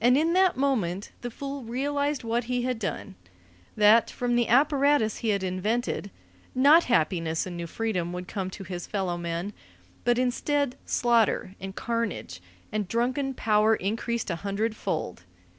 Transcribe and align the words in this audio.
And 0.00 0.16
in 0.16 0.32
that 0.32 0.56
moment 0.56 1.12
the 1.20 1.30
fool 1.30 1.64
realized 1.64 2.24
what 2.24 2.44
he 2.44 2.62
had 2.62 2.78
done: 2.78 3.14
that, 3.76 4.08
from 4.08 4.34
the 4.34 4.48
apparatus 4.48 5.18
he 5.18 5.28
had 5.28 5.42
invented, 5.42 6.10
not 6.54 6.84
happiness 6.84 7.44
and 7.44 7.58
new 7.58 7.66
freedom 7.66 8.10
would 8.14 8.26
come 8.26 8.48
to 8.48 8.64
his 8.64 8.86
fellow 8.86 9.18
men, 9.18 9.52
but 10.02 10.18
instead 10.18 10.78
slaughter 10.86 11.56
and 11.60 11.76
carnage 11.76 12.40
and 12.72 12.88
drunken 12.88 13.34
power 13.34 13.76
increased 13.76 14.30
a 14.30 14.36
hundredfold. 14.36 15.24